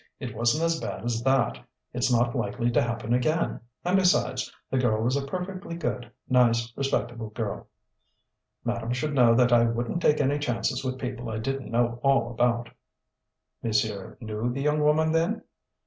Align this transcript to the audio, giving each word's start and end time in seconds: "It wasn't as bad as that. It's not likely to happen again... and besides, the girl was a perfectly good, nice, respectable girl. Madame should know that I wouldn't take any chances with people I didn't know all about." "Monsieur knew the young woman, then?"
"It 0.19 0.35
wasn't 0.35 0.63
as 0.63 0.79
bad 0.79 1.03
as 1.05 1.21
that. 1.21 1.59
It's 1.93 2.11
not 2.11 2.35
likely 2.35 2.71
to 2.71 2.81
happen 2.81 3.13
again... 3.13 3.59
and 3.85 3.95
besides, 3.95 4.51
the 4.71 4.79
girl 4.79 5.03
was 5.03 5.15
a 5.15 5.27
perfectly 5.27 5.75
good, 5.75 6.09
nice, 6.27 6.73
respectable 6.75 7.29
girl. 7.29 7.67
Madame 8.63 8.93
should 8.93 9.13
know 9.13 9.35
that 9.35 9.51
I 9.53 9.65
wouldn't 9.65 10.01
take 10.01 10.19
any 10.19 10.39
chances 10.39 10.83
with 10.83 10.97
people 10.97 11.29
I 11.29 11.37
didn't 11.37 11.69
know 11.69 11.99
all 12.01 12.31
about." 12.31 12.71
"Monsieur 13.61 14.17
knew 14.19 14.51
the 14.51 14.63
young 14.63 14.79
woman, 14.81 15.11
then?" 15.11 15.43